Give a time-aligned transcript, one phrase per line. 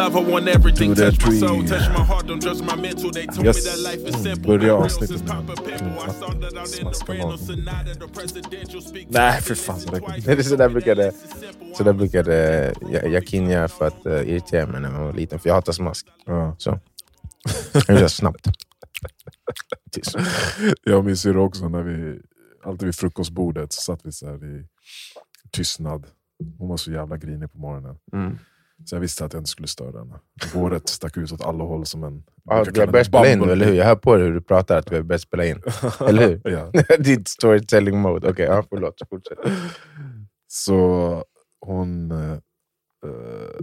[0.00, 0.94] love, I want everything.
[0.94, 3.10] Touch my soul, touch my heart, don't judge my mental.
[3.10, 3.64] They told Yes.
[3.64, 4.58] me that life is simple.
[4.58, 5.36] börja avsnittet med
[9.08, 9.80] Nej, för fan.
[9.80, 11.12] Så där, Det är så där brukade,
[11.76, 12.34] så där brukade
[12.90, 15.72] jag, jag kinja för att uh, irritera mig när man var liten, för jag hatar
[15.72, 16.06] smask.
[16.26, 16.54] ja.
[16.58, 16.78] Så.
[17.88, 18.44] Jag gör snabbt.
[20.84, 22.20] Jag och min syrra också, när vi,
[22.64, 24.66] alltid vid frukostbordet så satt vi så här i
[25.50, 26.06] tystnad.
[26.58, 27.96] Hon var så jävla grinig på morgonen.
[28.12, 28.38] Mm.
[28.84, 30.20] Så jag visste att jag inte skulle störa henne.
[30.54, 32.24] Håret stack ut åt alla håll som en...
[32.44, 33.74] Ja, du har börjat spela in eller hur?
[33.74, 35.62] Jag hör på dig hur du pratar att du har börjat spela in.
[36.00, 36.40] Eller hur?
[36.44, 36.96] ja.
[36.98, 38.30] Ditt storytelling mode.
[38.30, 38.94] Okej, ja, förlåt.
[39.10, 39.38] Fortsätt.
[40.48, 41.24] Så
[41.60, 42.10] hon...
[42.10, 42.38] eh,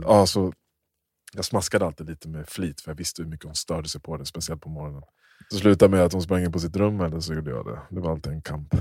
[0.01, 0.53] ja, så
[1.33, 4.17] jag smaskade alltid lite med flit, för jag visste hur mycket hon störde sig på
[4.17, 5.03] det, speciellt på morgonen.
[5.51, 7.79] Så slutade med att hon sprang in på sitt rum, eller så gjorde jag det.
[7.89, 8.75] Det var alltid en kamp.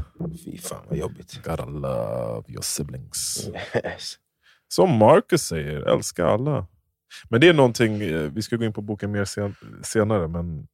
[0.44, 1.42] Fy fan vad jobbigt.
[1.44, 3.48] Gotta love your siblings.
[3.74, 4.18] Yes.
[4.68, 6.66] Som Marcus säger, älska alla.
[7.28, 10.66] Men det är någonting, eh, vi ska gå in på boken mer sen, senare, men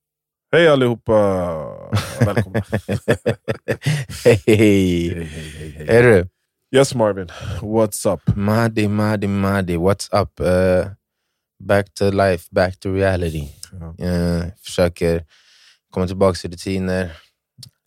[0.53, 1.15] hej allihopa!
[2.21, 2.63] Välkomna.
[4.25, 4.43] Hej!
[4.47, 5.87] hej, hej, hej, hej.
[5.89, 6.29] Är du?
[6.77, 7.29] Yes Marvin,
[7.61, 8.37] what's up?
[8.37, 9.77] Madi, Madi, Madi.
[9.77, 10.41] What's up?
[10.41, 10.93] Uh,
[11.63, 13.49] back to life, back to reality.
[13.73, 14.07] Ja.
[14.07, 15.25] Uh, försöker
[15.91, 17.11] komma tillbaka till rutiner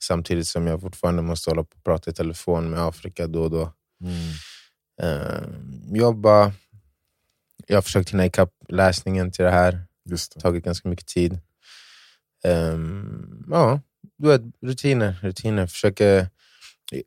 [0.04, 3.52] samtidigt som jag fortfarande måste hålla på och prata i telefon med Afrika då och
[3.52, 3.74] då.
[4.02, 4.34] Mm.
[5.04, 5.48] Uh,
[5.98, 6.54] jobba.
[7.68, 9.86] Jag har försökt hinna ikapp läsningen till det här.
[10.10, 10.42] Just det.
[10.42, 11.40] tagit ganska mycket tid.
[12.44, 13.82] Ehm, ja,
[14.18, 15.20] du vet, rutiner.
[15.22, 15.68] rutiner.
[15.68, 16.20] Försöker
[16.92, 17.02] eh,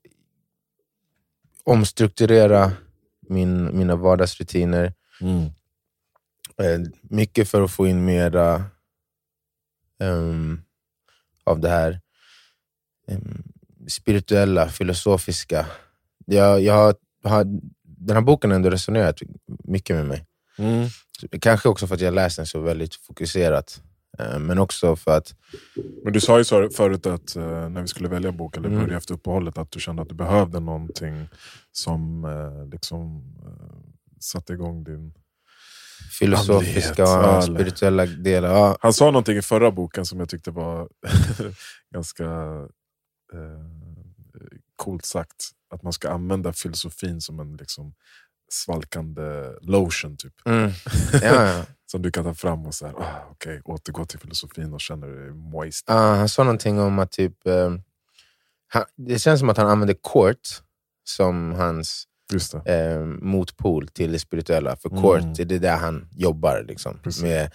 [1.65, 2.73] omstrukturera
[3.21, 4.95] min, mina vardagsrutiner.
[5.21, 5.45] Mm.
[6.63, 8.65] Eh, mycket för att få in mera
[10.01, 10.63] ehm,
[11.45, 12.01] av det här
[13.09, 13.43] ehm,
[13.89, 15.67] spirituella, filosofiska.
[16.27, 16.95] Jag, jag har,
[17.25, 17.47] har,
[18.09, 19.19] den här boken har ändå resonerat
[19.65, 20.25] mycket med mig.
[20.59, 20.89] Mm.
[21.41, 23.83] Kanske också för att jag läst den så väldigt fokuserat.
[24.19, 25.35] Eh, Men också för att
[26.05, 28.81] Men du sa ju förut att eh, när vi skulle välja bok, eller Mm.
[28.81, 31.29] börja efter uppehållet, att du kände att du behövde någonting
[31.73, 33.23] som eh, liksom
[34.21, 35.15] satte igång din...
[36.19, 38.49] filosofiska och spirituella delar.
[38.49, 40.89] Ja, Han sa någonting i förra boken som jag tyckte var
[41.95, 42.25] ganska
[43.33, 43.65] eh,
[44.77, 45.51] coolt sagt.
[45.71, 47.95] Att man ska använda filosofin som en liksom,
[48.51, 50.17] svalkande lotion.
[50.17, 50.33] Typ.
[50.45, 50.71] mm.
[51.23, 51.65] ja, ja.
[51.91, 55.07] Som du kan ta fram och så här, ah, okay, återgå till filosofin och känna
[55.07, 55.85] dig moist.
[55.89, 57.75] Ja, han sa någonting om att typ, eh,
[58.69, 60.49] han, det känns som att han använder court
[61.05, 62.05] som hans
[62.65, 64.77] eh, motpol till det spirituella.
[64.77, 65.03] För Mm.
[65.03, 66.65] court, det är där han jobbar.
[66.69, 67.23] Liksom, Precis.
[67.23, 67.53] med,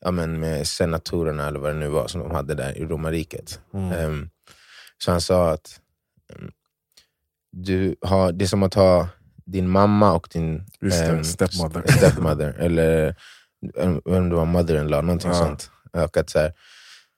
[0.00, 3.60] ja, men med senatorerna eller vad det nu var som de hade där i romarriket.
[3.74, 3.92] Mm.
[3.92, 4.30] Ehm,
[4.98, 5.80] så han sa att
[6.32, 6.50] ehm,
[7.52, 9.08] du har, det är som att ha
[9.44, 11.84] din mamma och din ehm, stepmother.
[11.96, 13.16] stepmother eller
[14.04, 15.36] om det var mother-in-law, någonting Ja.
[15.36, 15.70] sånt.
[15.92, 16.52] Och att så här,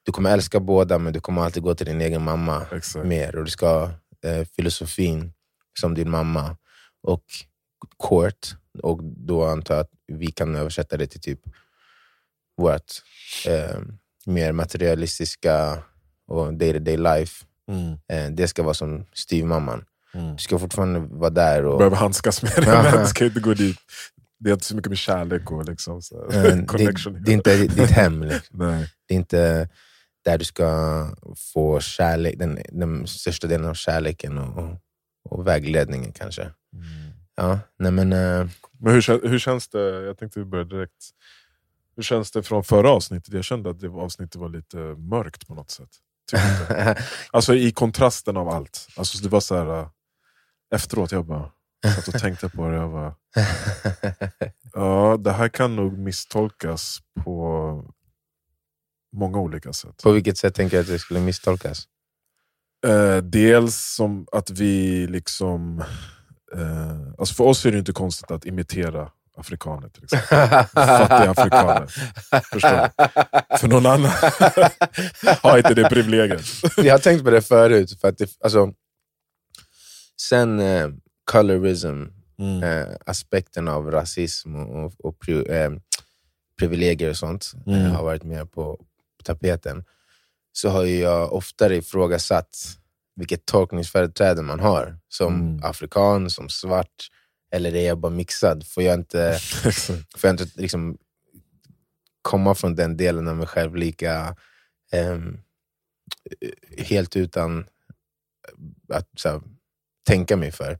[0.03, 3.05] du kommer älska båda men du kommer alltid gå till din egen mamma Exakt.
[3.05, 3.35] mer.
[3.35, 3.91] Och du ska ha
[4.25, 5.33] eh, filosofin
[5.79, 6.57] som din mamma
[7.03, 7.23] och
[8.03, 8.55] court.
[8.83, 11.39] Och då antar jag att vi kan översätta det till typ
[12.57, 12.91] vårt
[13.47, 13.79] eh,
[14.25, 15.83] mer materialistiska
[16.27, 17.45] och day-to-day life.
[17.71, 17.93] Mm.
[18.07, 19.85] Eh, det ska vara som styvmamman.
[20.15, 20.35] Mm.
[20.35, 21.65] Du ska fortfarande vara där.
[21.65, 23.77] Och, Behöver handskas med det, men ska inte gå dit.
[24.39, 27.23] Det är inte så mycket med kärlek och liksom, så eh, det, connection.
[27.23, 28.23] det är inte ditt hem.
[28.23, 28.59] Liksom.
[29.07, 29.69] Det är inte
[30.25, 31.09] där du ska
[31.53, 34.77] få kärlek, den, den största delen av kärleken och, och,
[35.29, 36.41] och vägledningen kanske.
[36.41, 37.13] Mm.
[37.35, 38.47] Ja, nej men, eh,
[38.79, 41.09] Men hur, hur känns det, jag tänkte vi börjar direkt.
[41.95, 43.33] Hur känns det från förra avsnittet?
[43.33, 45.89] Jag kände att det avsnittet var lite mörkt på något sätt.
[46.31, 46.37] Du
[47.31, 48.87] alltså i kontrasten av allt.
[48.95, 49.87] Alltså det var så här, äh,
[50.75, 51.51] efteråt jag bara
[51.95, 52.75] satt och tänkte på det.
[52.75, 53.15] Jag bara,
[54.73, 57.83] ja, det här kan nog misstolkas på
[59.15, 60.03] många olika sätt.
[60.03, 61.87] på vilket sätt tänker jag att det skulle misstolkas?
[62.87, 65.83] Eh, dels som att vi liksom...
[66.55, 70.37] Eh, alltså för oss är det inte konstigt att imitera afrikaner till exempel.
[70.73, 71.87] Fattiga afrikaner.
[72.51, 72.89] Förstår
[73.49, 73.57] du?
[73.57, 74.11] För någon annan
[75.41, 76.45] har inte det privilegiet.
[76.77, 78.01] jag har tänkt på det förut.
[78.01, 78.73] För att det, alltså,
[80.21, 80.89] sen eh,
[81.31, 82.03] colorism,
[82.39, 82.63] Mm.
[82.63, 85.71] eh, aspekten av rasism och, och, pri, eh,
[86.59, 87.81] privilegier och sånt Mm.
[87.81, 88.85] eh, har varit mer på
[89.23, 89.85] tapeten,
[90.51, 92.57] så har ju jag oftare ifrågasatt
[93.15, 94.97] vilket tolkningsföreträde man har.
[95.09, 95.63] Som Mm.
[95.63, 97.09] afrikan, som svart,
[97.51, 98.67] eller är jag bara mixad?
[98.67, 99.39] Får jag inte,
[100.17, 100.97] får jag inte liksom
[102.21, 104.35] komma från den delen av mig själv lika
[104.91, 105.37] ehm,
[106.77, 107.65] helt utan
[108.89, 109.41] att så här,
[110.05, 110.77] tänka mig för.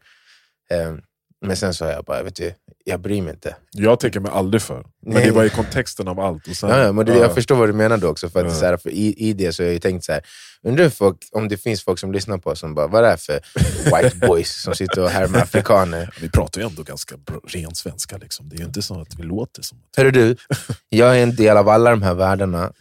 [0.70, 1.02] Ehm,
[1.46, 2.54] Men sen sa jag bara, vet du,
[2.86, 3.56] jag bryr mig inte.
[3.72, 4.86] Jag tänker mig aldrig för.
[5.02, 5.26] Men Nej.
[5.26, 6.48] det var i kontexten av allt.
[6.48, 7.20] Och sen, Ja, men det, ja.
[7.22, 8.30] Jag förstår vad du menar då också.
[8.30, 8.60] För att, Ja.
[8.60, 10.22] så här, för i, I det så har jag ju tänkt så här,
[10.64, 13.10] undrar folk, om det finns folk som lyssnar på oss som bara, vad är det
[13.10, 13.40] här för
[14.04, 16.14] white boys som sitter och härmar afrikaner?
[16.22, 17.16] Vi pratar ju ändå ganska
[17.48, 18.18] ren svenska.
[18.18, 18.50] Liksom.
[18.50, 19.78] Det är ju inte så att vi låter som...
[19.98, 20.36] Hörru du,
[20.90, 22.72] jag är en del av alla de här världarna.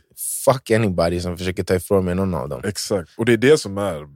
[0.44, 2.62] Fuck anybody som försöker ta ifrån mig någon av dem.
[2.64, 3.10] Exakt.
[3.16, 4.06] Och det är det som är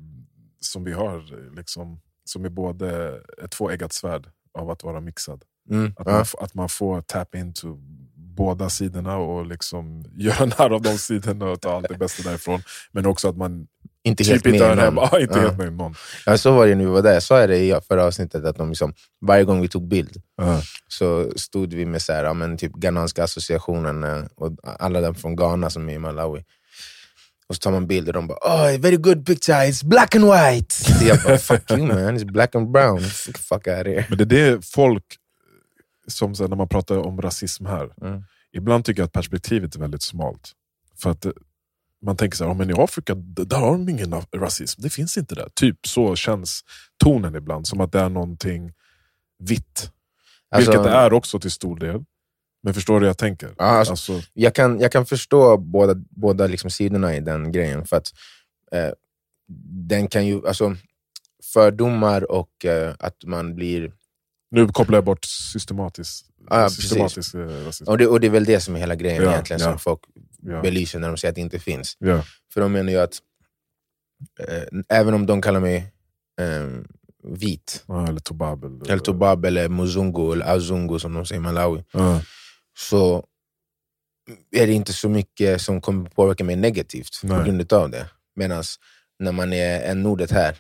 [0.61, 1.23] som vi har,
[1.57, 4.27] liksom, som är både ett tvåeggat svärd
[4.59, 5.43] av att vara mixad.
[5.71, 7.77] Mm, Att, man, att man får tap into
[8.15, 12.61] båda sidorna och liksom göra narr av de sidorna och ta allt det bästa därifrån.
[12.93, 13.67] Men också att man
[14.03, 15.09] Inte helt typ inte med hör i någon.
[15.13, 15.41] Ja, inte Ja.
[15.41, 15.95] helt med någon.
[16.27, 17.13] Ja, så var det när vi var där.
[17.13, 18.95] Jag sa det i förra avsnittet, att de liksom,
[19.27, 20.61] varje gång vi tog bild Ja.
[20.89, 25.37] så stod vi med så här, men typ Ghananska associationen eh, och alla dem från
[25.37, 26.45] Ghana som är i Malawi.
[27.49, 28.39] Och så tar man bilder och de bara
[28.75, 30.75] oh, “very good picture, it's black and white”.
[30.75, 34.07] Så jag bara “fuck you man, it's black and brown, fuck, fuck out here”.
[34.09, 35.05] Men det är det folk,
[36.09, 38.23] som så här, när man pratar om rasism här, Mm.
[38.53, 40.53] ibland tycker jag att perspektivet är väldigt smalt.
[41.03, 41.33] För att eh,
[42.03, 45.19] man tänker så här, "Ja, men i Afrika där har de ingen rasism, det finns
[45.19, 45.49] inte där.
[45.55, 46.61] Typ så känns
[47.05, 48.73] tonen ibland, som att det är någonting
[49.39, 49.91] vitt.
[50.51, 52.05] Alltså, Vilket det är också till stor del.
[52.63, 53.55] Men förstår du hur jag tänker?
[53.59, 57.85] Ja, alltså- Alltså, jag, kan, jag kan förstå båda, båda liksom sidorna i den grejen.
[57.87, 58.07] För att
[58.73, 58.91] eh,
[59.89, 60.77] den kan ju, alltså,
[61.53, 63.93] fördomar och eh, att man blir
[64.51, 66.83] nu kopplar jag bort systematisk, Ja, ja, precis.
[66.83, 67.91] systematisk eh, rasism.
[67.91, 69.69] Och det, och det är väl det som är hela grejen Ja, egentligen, ja.
[69.71, 70.01] som folk
[70.43, 70.61] Ja.
[70.63, 71.97] belyser när de säger att det inte finns.
[71.99, 72.23] Ja.
[72.55, 73.19] För de menar ju att,
[74.49, 74.63] eh,
[74.99, 75.77] även om de kallar mig
[76.41, 76.67] eh,
[77.25, 78.65] vit, Ja, eller Tobab.
[78.65, 82.23] Eller, eller Tobab eller Muzungu eller Azungu som de säger i Malawi, Ja.
[82.79, 83.25] Så
[84.51, 87.39] är det inte så mycket som kommer påverka mig negativt Nej.
[87.39, 88.07] på grund av det.
[88.37, 88.65] Medan
[89.19, 90.57] när man är en nordet här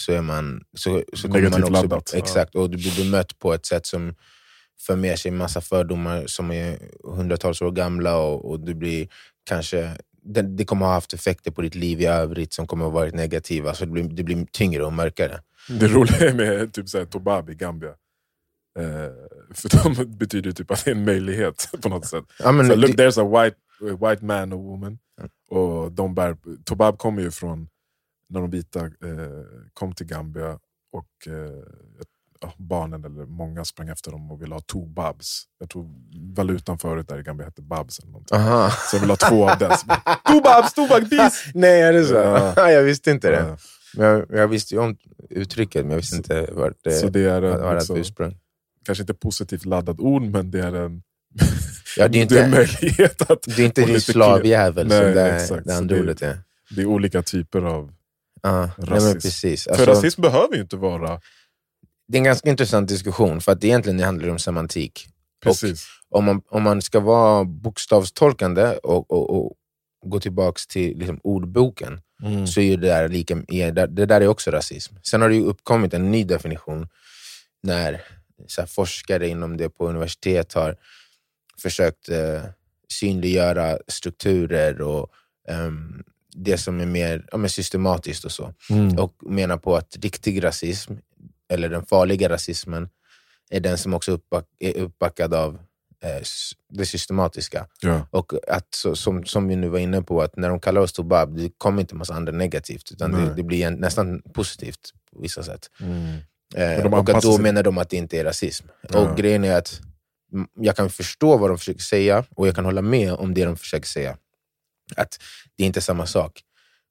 [0.00, 1.82] så, är man, så, så kommer man Negativt också...
[1.82, 2.14] laddat.
[2.14, 4.14] Exakt, och du blir bemött på ett sätt som
[4.86, 9.08] för med sig massa fördomar som är hundratals år gamla och, och du blir
[9.44, 12.90] kanske det, det kommer ha haft effekter på ditt liv i övrigt som kommer ha
[12.90, 15.40] varit negativa, så det blir, det blir tyngre och mörkare.
[15.68, 17.94] Det roliga är med typ Tobab i Gambia.
[18.78, 18.84] Eh,
[19.54, 22.24] för de betyder ju typ att det är en möjlighet på något sätt.
[22.38, 23.56] Ja, men så, look, det- there's a white,
[23.92, 24.98] a white man och woman.
[25.50, 27.68] Och de bär, Tobab kommer ju från
[28.28, 28.90] när de vita eh,
[29.74, 30.58] kom till Gambia
[30.92, 31.62] och eh,
[32.56, 35.44] barnen, eller många, sprang efter dem och ville ha två babs.
[35.58, 35.86] Jag tror
[36.36, 37.98] valutan förut där i Gambia hette babs.
[37.98, 38.36] Eller någonting.
[38.38, 38.70] Aha.
[38.70, 39.76] Så jag vill ha två av bara,
[40.30, 41.44] Två babs, två babs!
[41.54, 42.14] Nej, är det så?
[42.14, 42.70] Ja.
[42.70, 43.36] jag visste inte det.
[43.48, 43.56] Ja.
[43.96, 44.96] Men jag, jag visste ju om
[45.30, 48.38] uttrycket, men jag visste inte vart det, Så det är vad det för ursprung.
[48.84, 51.02] Kanske inte positivt laddat ord, men det är en,
[51.96, 53.42] Ja, det är det är inte, möjlighet att...
[53.42, 55.64] det är inte din slavjävel som det, exakt.
[55.66, 56.38] det andra det- ordet är.
[56.70, 57.92] Det är olika typer av...
[58.42, 59.20] Men rasism.
[59.20, 59.64] precis.
[59.64, 61.20] För Alltså, rasism behöver ju inte vara...
[62.08, 65.06] det är en ganska intressant diskussion, för att egentligen det handlar om semantik.
[65.44, 65.86] Precis.
[66.10, 69.52] Om man, om man ska vara bokstavstolkande och, och, och
[70.06, 72.46] gå tillbaka till liksom, ordboken, Mm.
[72.46, 73.34] så är det där, lika,
[73.86, 74.94] det där är också rasism.
[75.02, 76.88] Sen har det ju uppkommit en ny definition
[77.62, 78.00] när
[78.46, 80.76] så forskare inom det på universitet har
[81.58, 82.42] försökt eh,
[82.92, 85.12] synliggöra strukturer och
[85.48, 86.02] ehm,
[86.34, 88.54] det som är mer ja, systematiskt och så.
[88.70, 88.98] Mm.
[88.98, 90.92] Och menar på att riktig rasism,
[91.48, 92.88] eller den farliga rasismen,
[93.50, 95.54] är den som också uppback, är uppbackad av
[96.04, 96.22] eh,
[96.68, 97.66] det systematiska.
[97.80, 98.06] Ja.
[98.10, 100.92] Och att, så, som, som vi nu var inne på, att när de kallar oss
[100.92, 105.20] Tobab, det kommer inte massa andra negativt, utan det, det blir en, nästan positivt på
[105.20, 105.70] vissa sätt.
[105.80, 106.18] Mm.
[106.56, 108.66] Eh, och att då sig- menar de att det inte är rasism.
[108.88, 108.98] Ja.
[108.98, 109.80] Och grejen är att
[110.54, 113.56] jag kan förstå vad de försöker säga, och jag kan hålla med om det de
[113.56, 114.16] försöker säga.
[114.96, 115.18] Att
[115.56, 116.40] det är inte är samma sak.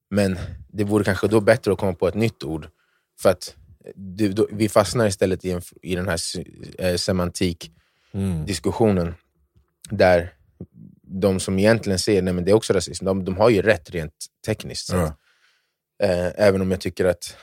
[0.10, 2.68] Men det vore kanske då bättre att komma på ett nytt ord.
[3.22, 3.56] För att
[3.96, 6.20] det, då, vi fastnar istället i, en, i den här
[6.80, 9.14] eh, semantikdiskussionen Mm.
[9.90, 10.34] där
[11.04, 14.14] de som egentligen säger att det är också rasism, de, de har ju rätt rent
[14.46, 14.90] tekniskt.
[14.92, 15.04] Ja.
[16.04, 17.36] Eh, även om jag tycker att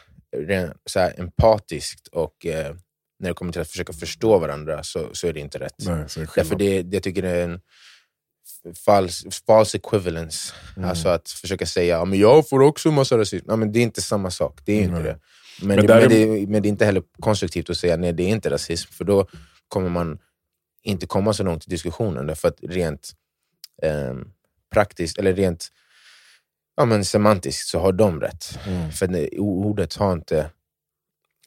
[0.87, 2.75] så här, empatiskt och eh,
[3.20, 5.75] när det kommer till att försöka förstå varandra så, så är det inte rätt.
[5.78, 7.61] Nej, det Därför det, det jag tycker det är en
[8.85, 10.54] false, false equivalence.
[10.76, 10.88] Mm.
[10.88, 13.47] Alltså att försöka säga men jag får också massa rasism.
[13.49, 14.61] Ja, men det är inte samma sak.
[14.64, 15.02] Det är inte Nej.
[15.02, 15.18] det.
[15.61, 17.97] Men, Men det, där är- men, det, men det är inte heller konstruktivt att säga
[17.97, 18.92] nej, det är inte rasism.
[18.92, 19.28] För då
[19.68, 20.18] kommer man
[20.82, 22.26] inte komma så långt i diskussionen.
[22.26, 23.12] Därför att rent
[23.82, 24.14] eh,
[24.73, 25.68] praktiskt, eller rent
[26.78, 28.58] ja, men semantiskt så har de rätt.
[28.66, 28.90] Mm.
[28.90, 30.50] För det, ordet har inte,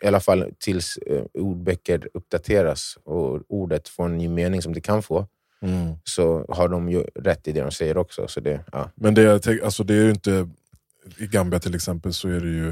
[0.04, 4.82] i alla fall tills eh, ordböcker uppdateras och ordet får en ny mening som det
[4.82, 5.28] kan få,
[5.64, 5.96] Mm.
[6.04, 8.28] så har de ju rätt i det de säger också.
[8.28, 8.90] Så det, ja.
[8.96, 10.50] Men det, jag alltså det är ju inte...
[11.18, 12.72] I Gambia till exempel så är det ju...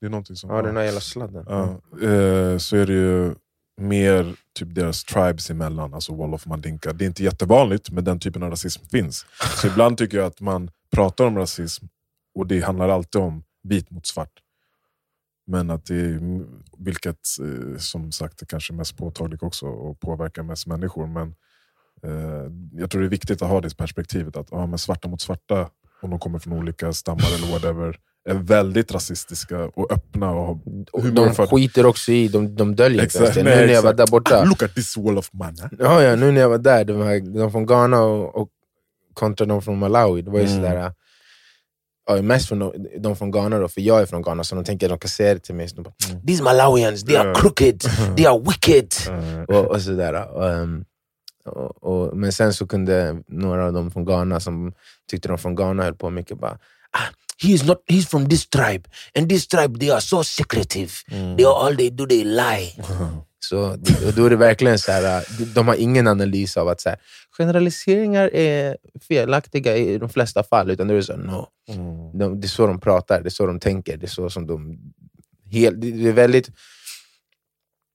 [0.00, 0.50] Det är någonting som...
[0.50, 1.44] Ja, den där jävla sladden.
[1.48, 3.34] Ja, eh, så är det ju
[3.76, 6.92] mer typ deras tribes emellan, alltså Wolof Mandinka.
[6.92, 9.26] Det är inte jättevanligt, men den typen av rasism finns.
[9.60, 11.86] Så ibland tycker jag att man pratar om rasism,
[12.34, 14.40] och det handlar alltid om vit mot svart.
[15.46, 16.20] Men att det är,
[16.78, 21.06] vilket eh, som sagt är kanske mest påtagligt också och påverkar mest människor.
[21.06, 21.34] Men
[22.02, 25.20] eh, jag tror det är viktigt att ha det perspektivet, att ja, men svarta mot
[25.20, 25.68] svarta,
[26.02, 27.98] om de kommer från olika stammar eller whatever,
[28.28, 30.58] är väldigt rasistiska och öppna och
[31.12, 33.60] de för skiter också i, de, de döljer inte ens Exakt, det.
[33.60, 33.96] Nu när jag var exakt.
[33.96, 35.70] där borta, Look at this wall of mana.
[35.78, 38.48] ja, ja, nu när jag var där, de, här, de från Ghana och, och
[39.14, 40.56] kontra de från Malawi, det var ju Mm.
[40.56, 40.92] sådär...
[42.06, 44.64] Ja, mest från de, de från Ghana då, för jag är från Ghana, så de
[44.64, 45.68] tänker att de kan säga det till mig.
[45.68, 45.94] Så de bara,
[46.26, 47.80] These Malawians, they are crooked,
[48.16, 48.92] they are wicked.
[49.48, 50.28] Och, och sådär.
[50.34, 50.84] Och, ehm,
[51.44, 54.72] och, och, men sen så kunde några av dem från Ghana som
[55.10, 56.58] tyckte de från Ghana höll på mycket bara
[56.92, 57.08] ah,
[57.42, 60.90] he is not, he's from this tribe and this tribe they are so secretive.
[61.36, 62.72] They are all they do they lie.
[63.48, 63.60] Så,
[64.06, 66.88] och då är det verkligen så här, äh, de- har ingen analys av att så
[66.88, 66.98] här,
[67.38, 68.76] generaliseringar är
[69.08, 71.48] felaktiga i de flesta fall, utan det är så no.
[71.68, 72.18] mm.
[72.18, 74.46] De, det är så de pratar, det är så de tänker, det är så som
[74.46, 74.78] de...
[75.50, 76.50] Helt, det är väldigt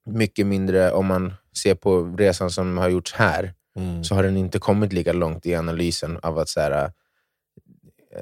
[0.10, 4.04] mycket mindre, om man ser på resan som har gjorts här, Mm.
[4.04, 6.72] så har den inte kommit lika långt i analysen av att så här,
[8.16, 8.22] äh,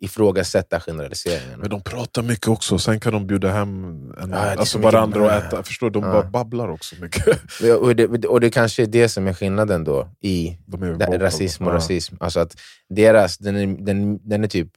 [0.00, 1.56] ifrågasätta generaliseringarna.
[1.56, 3.84] Men de pratar mycket också, sen kan de bjuda hem
[4.20, 5.62] en, Ja, alltså varandra och äta.
[5.62, 5.90] Förstår?
[5.90, 6.12] De Ja.
[6.12, 7.40] bara babblar också mycket.
[7.62, 11.64] Ja, Och det, och det kanske är det som är skillnaden då i De rasism
[11.64, 11.76] och Ja.
[11.76, 12.14] rasism.
[12.20, 12.56] Alltså att
[12.88, 14.68] deras, den är, den, den är typ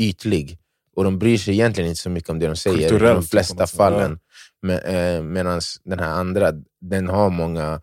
[0.00, 0.58] ytlig
[0.96, 3.54] och de bryr sig egentligen inte så mycket om det de säger i de flesta
[3.54, 4.18] något sätt, fallen.
[4.62, 7.80] Men, eh, Medan den här andra, den har många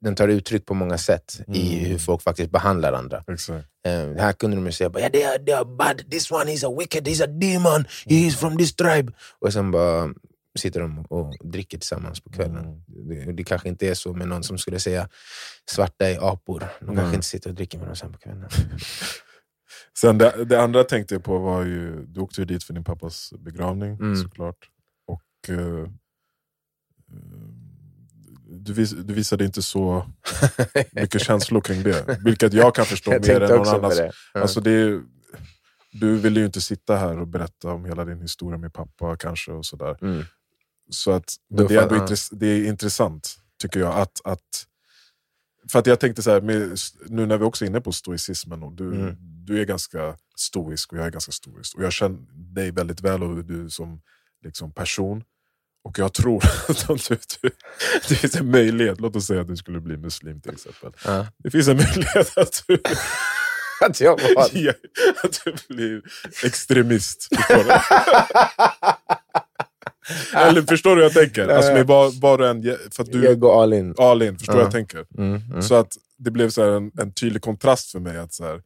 [0.00, 1.90] den tar uttryck på många sätt i Mm.
[1.90, 3.24] hur folk faktiskt behandlar andra.
[3.32, 3.68] Exakt.
[3.86, 6.64] Eh, här kunde de ju säga yeah, they, are, they are bad, this one is
[6.64, 9.12] a wicked, he's a demon, he is from this tribe.
[9.38, 10.14] Och sen bara
[10.58, 12.64] sitter de och dricker tillsammans på kvällen.
[12.64, 12.82] Mm.
[13.26, 15.08] Det, det kanske inte är så med någon som skulle säga
[15.70, 16.60] svarta är apor.
[16.80, 17.14] De kanske Nej.
[17.14, 18.48] inte sitter och dricker med dem sen på kvällen.
[20.00, 22.84] Sen det, det andra jag tänkte på var ju, du åkte ju dit för din
[22.84, 24.16] pappas begravning Mm.
[24.16, 24.56] såklart.
[25.06, 25.86] Och eh, eh,
[28.50, 30.10] du, vis, du visade inte så
[30.92, 32.18] mycket känslor kring det.
[32.24, 33.90] Vilket jag kan förstå Jag mer än någon annan.
[33.90, 34.12] det.
[34.34, 34.40] Ja.
[34.40, 35.02] Alltså det är,
[35.92, 39.52] du ville ju inte sitta här och berätta om hela din historia med pappa kanske.
[39.52, 39.96] och sådär.
[40.02, 40.24] Mm.
[40.90, 43.94] Så att, men det, är ändå intress, det är intressant, tycker jag.
[43.98, 44.66] att, att
[45.72, 46.76] För att jag tänkte så här, med,
[47.06, 49.16] nu när vi också är inne på stoicismen, och du, Mm.
[49.18, 51.76] du är ganska stoisk och jag är ganska stoisk.
[51.76, 52.18] Och jag känner
[52.54, 54.00] dig väldigt väl och du som
[54.44, 55.24] liksom, person.
[55.84, 57.50] Och jag tror att om du, du,
[58.08, 60.92] det finns en möjlighet, låt oss säga att du skulle bli muslim till exempel.
[61.04, 61.26] Ja.
[61.38, 62.78] Det finns en möjlighet att du,
[63.86, 64.20] Att jag.
[64.52, 64.72] Ja,
[65.22, 66.02] att du blir
[66.44, 67.28] extremist.
[70.34, 71.48] Eller förstår du hur jag tänker?
[71.48, 71.86] Alltså med
[72.20, 73.94] var och en, för att du Jag går all in.
[73.98, 74.62] all in, förstår du Ja.
[74.62, 75.06] hur jag tänker?
[75.18, 75.62] Mm, mm.
[75.62, 78.18] Så att det blev så en, en tydlig kontrast för mig.
[78.18, 78.60] att så här,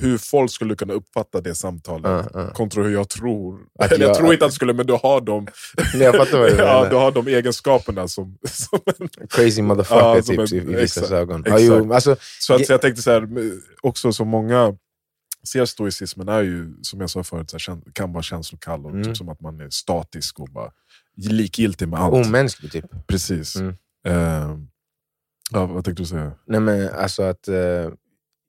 [0.00, 2.50] Hur folk skulle kunna uppfatta det samtalet Ja, ja.
[2.52, 3.60] kontra hur jag tror.
[3.78, 5.46] Att Eller jag, jag- tror inte att du skulle, men du har de,
[5.94, 8.38] Nej, jag fattar vad du ja, du har de egenskaperna som...
[8.48, 11.42] som en, Crazy motherfucker Ja, som typ, en- i, i vissa exakt, ögon.
[11.46, 11.82] Ja, exakt.
[11.84, 13.28] jo, alltså, så, att, så jag tänkte så här,
[13.82, 14.76] också så många
[15.48, 18.84] ser stoicismen är ju, som jag sa förut, så här, kan vara känslokall.
[18.84, 19.04] Och Mm.
[19.04, 20.70] typ som att man är statisk och bara
[21.16, 22.26] likgiltig med allt.
[22.26, 22.84] omänsklig typ.
[23.06, 23.56] Precis.
[23.56, 23.74] Mm.
[24.06, 24.58] Eh,
[25.52, 26.32] ja, vad tänkte du säga?
[26.46, 27.54] Nej, men alltså att eh,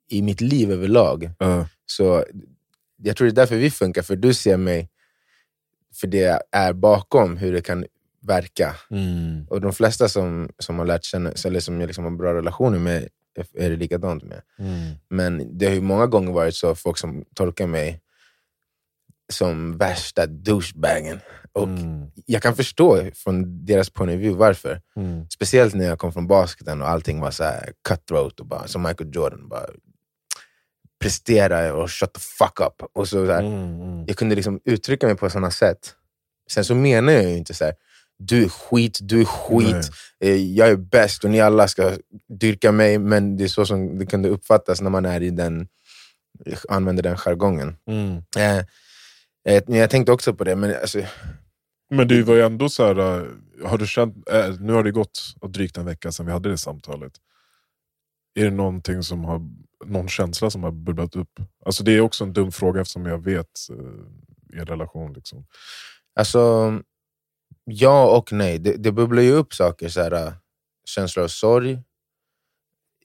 [0.10, 2.26] i mitt liv överlag, Eh, så
[3.04, 4.90] jag tror det är därför vi funkar, för du ser mig
[5.96, 7.86] för det jag är bakom hur det kan
[8.22, 8.76] verka.
[9.50, 12.80] Och de flesta som, som har lärt känna, eller som jag liksom har bra relationer
[12.80, 13.08] med,
[13.54, 14.42] är det likadant med.
[15.10, 18.02] Men det har ju många gånger varit så folk som tolkar mig
[19.34, 21.20] som värsta douchebagen.
[21.52, 22.12] Och Mm.
[22.26, 24.82] jag kan förstå från deras point of view varför.
[24.96, 25.30] Mm.
[25.30, 28.82] Speciellt när jag kom från basketen och allting var så här cutthroat, och bara, som
[28.82, 29.48] Michael Jordan.
[29.50, 29.66] Bara
[31.00, 32.90] prestera och shut the fuck up.
[32.94, 34.06] Och så, så här, Mm.
[34.08, 35.94] Jag kunde liksom uttrycka mig på sådana sätt.
[36.52, 37.74] Sen så menar jag ju inte så här,
[38.20, 41.92] du är skit, du är skit, eh, jag är bäst och ni alla ska
[42.40, 42.98] dyrka mig.
[43.00, 45.68] Men det är så som det kunde uppfattas när man är i den,
[46.70, 47.78] använder den jargongen.
[47.88, 48.24] Mm.
[48.38, 48.58] Eh,
[49.56, 51.02] eh, jag tänkte också på det, men alltså,
[51.90, 53.24] Men det var ju ändå så här, eh,
[53.70, 56.58] har du känt, eh, nu har det gått drygt en vecka sedan vi hade det
[56.58, 57.14] samtalet.
[58.38, 59.42] Är det någonting som har,
[59.86, 61.40] någon känsla som har bubblat upp?
[61.66, 65.14] Alltså det är också en dum fråga eftersom jag vet eh, er relation.
[65.14, 65.46] Liksom.
[66.20, 66.74] Alltså,
[67.66, 68.60] ja och nej.
[68.60, 70.34] Det, det bubblar ju upp saker, så här, äh,
[70.86, 71.80] känslor av sorg.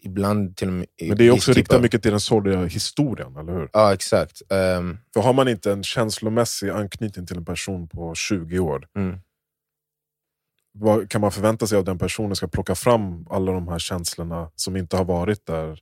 [0.04, 0.86] ibland till och med...
[1.02, 3.68] Men det är också typ riktat av- mycket till den sorgliga historien, eller hur?
[3.72, 4.42] Ja, exakt.
[4.50, 9.18] Ehm, För har man inte en känslomässig anknytning till en person på 20 år, mm.
[10.72, 14.50] Vad kan man förvänta sig av den personen ska plocka fram alla de här känslorna
[14.54, 15.78] som inte har varit där?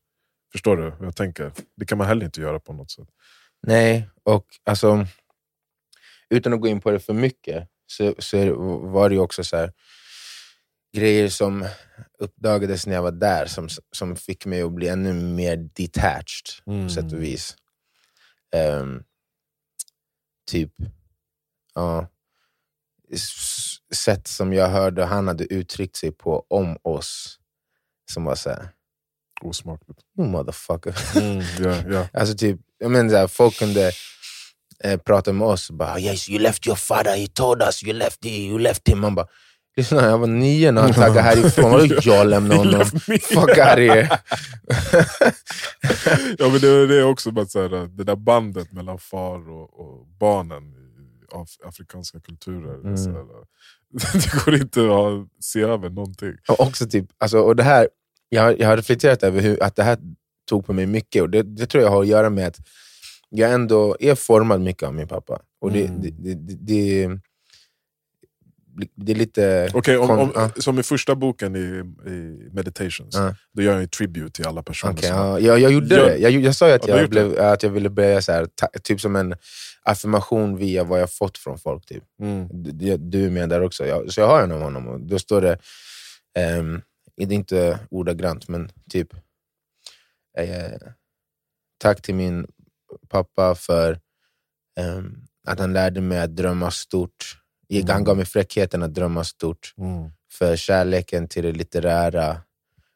[0.53, 1.53] Förstår du hur jag tänker?
[1.77, 3.09] Det kan man heller inte göra på något sätt.
[3.67, 5.07] Nej, och alltså,
[6.31, 9.57] utan att gå in på det för mycket, så, så var det ju också så
[9.57, 9.73] här,
[10.97, 11.67] grejer som
[12.19, 16.87] uppdagades när jag var där som, som fick mig att bli ännu mer detached Mm.
[16.87, 17.57] på sätt och vis.
[18.57, 19.03] Ehm,
[20.51, 20.73] typ,
[21.75, 22.07] ja,
[23.95, 27.39] sätt som jag hörde han hade uttryckt sig på om oss,
[28.13, 28.69] som var såhär,
[29.43, 30.01] Osmakligt.
[30.19, 30.95] you motherfucker.
[31.17, 32.09] Mm, ja, ja.
[32.21, 33.93] Alltså typ, jag menar, så här, folk kunde
[34.85, 37.93] eh, prata med oss och bara yes, you left your father, he told us you
[37.93, 39.01] left, you left him.
[39.01, 39.27] Man bara,
[39.77, 42.87] lyssna jag var nio när han taggade härifrån, vadå jag lämnade He honom?
[43.21, 44.09] Fuck out here.
[46.39, 50.07] ja, men det, är också bara så här, det där bandet mellan far och, och
[50.21, 50.80] barnen
[51.35, 52.75] af, afrikanska kulturer.
[52.75, 52.97] Mm.
[52.97, 53.11] Så
[54.13, 56.33] det går inte att se över någonting.
[56.49, 57.89] Och också typ, alltså, och det här,
[58.29, 59.99] jag, har- jag har reflekterat över hur, att det här
[60.49, 62.59] tog på mig mycket och det, det tror jag har att göra med att
[63.29, 65.41] jag ändå är formad mycket av min pappa.
[65.61, 66.01] Och det, Mm.
[66.03, 66.35] det, det,
[68.97, 69.69] det, är lite...
[69.75, 71.59] Okej, om, om, som i första boken i,
[72.11, 73.35] i Meditations, Ja.
[73.53, 74.93] då gör jag en tribute till alla personer.
[74.93, 76.17] Okej, som- ja, jag, jag gjorde Gör- det.
[76.19, 79.01] Jag, jag sa ju att, jag, blev, att jag ville börja så här, ta, typ
[79.01, 79.35] som en
[79.83, 81.87] affirmation via vad jag fått från folk.
[81.87, 82.05] Typ.
[82.21, 82.49] Mm.
[82.53, 83.87] Du, du är med där också.
[83.87, 85.59] Jag, så jag har en av honom och då står det,
[86.59, 86.83] um,
[87.17, 89.15] det är inte ordagrant, men typ
[90.39, 90.73] eh,
[91.79, 92.47] Tack till min
[93.09, 94.01] pappa för
[94.81, 97.37] ehm, att han lärde mig att drömma stort.
[97.89, 99.75] Han gav mig fräckheten att drömma stort.
[99.79, 100.11] Mm.
[100.33, 102.41] För kärleken till det litterära,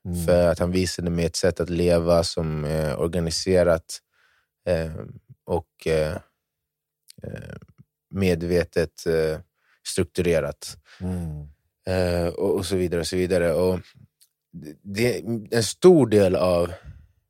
[0.09, 0.27] Mm.
[0.27, 4.01] för att han visade mig ett sätt att leva som är organiserat
[4.69, 4.93] eh,
[5.45, 6.17] och eh,
[8.11, 9.39] medvetet eh,
[9.87, 10.77] strukturerat.
[11.01, 11.49] Mm.
[11.87, 13.01] Eh, och, så vidare.
[13.01, 13.53] och så vidare.
[13.53, 13.81] Och
[14.83, 15.19] det,
[15.51, 16.73] en stor del av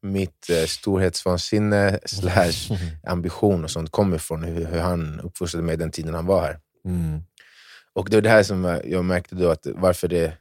[0.03, 5.91] mitt eh, storhetsvansinne slash ambition och sånt kommer från hur, hur han uppfostrade mig den
[5.91, 6.59] tiden han var här.
[6.85, 7.21] Mm.
[7.93, 10.37] Och det var det här som jag- märkte då att varför det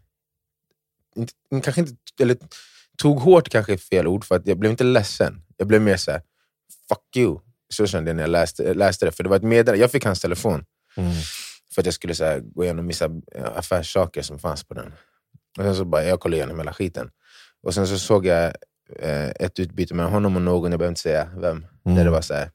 [1.15, 2.37] inte, kanske inte, eller
[2.97, 5.41] tog hårt kanske är fel ord, för att jag blev inte ledsen.
[5.57, 6.21] Jag blev mer så här:
[6.89, 7.39] fuck you.
[7.73, 9.11] Så kände jag när jag läste, läste det.
[9.11, 10.65] För det var ett meddelande, jag fick hans telefon
[10.97, 11.11] Mm.
[11.75, 13.05] för att jag skulle så här, gå igenom vissa
[13.35, 14.93] eh, affärssaker som fanns på den.
[15.57, 17.09] Och sen så bara, jag kollade igenom hela skiten.
[17.63, 18.45] Och sen så såg jag
[18.99, 21.97] eh, ett utbyte mellan honom och någon, jag behöver inte säga vem, Mm.
[21.97, 22.51] där det var så här.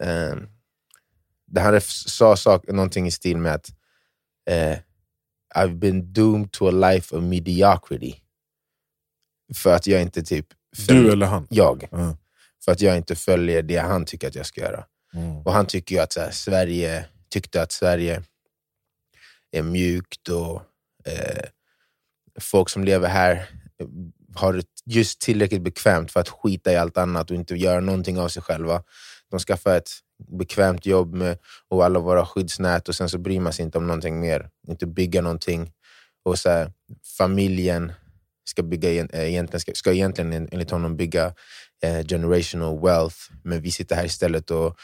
[0.00, 0.36] Eh,
[1.46, 3.68] där han sa sak, någonting i stil med att
[4.50, 4.78] eh,
[5.56, 8.14] I've been doomed to a life of mediocrity.
[9.54, 10.46] För att jag inte typ...
[10.88, 11.46] Du eller han?
[11.50, 11.88] Jag.
[11.90, 12.16] Ja.
[12.66, 14.84] För att jag inte följer det han tycker att jag ska göra.
[15.14, 15.38] Mm.
[15.38, 18.22] Och han tycker ju att här, Sverige, tyckte att Sverige
[19.52, 20.62] är mjukt och
[21.04, 21.44] eh,
[22.40, 23.48] folk som lever här
[24.34, 28.18] har det just tillräckligt bekvämt för att skita i allt annat och inte göra någonting
[28.18, 28.82] av sig själva.
[29.30, 29.90] De skaffar ett
[30.38, 33.86] bekvämt jobb med och alla våra skyddsnät och sen så bryr man sig inte om
[33.86, 34.50] någonting mer.
[34.68, 35.72] Inte bygga någonting.
[36.24, 36.72] Och så här,
[37.18, 37.92] familjen
[38.48, 41.34] ska, bygga, eh, egentligen, ska, ska egentligen en- enligt honom bygga
[41.82, 44.76] eh, generational wealth, men vi sitter här istället och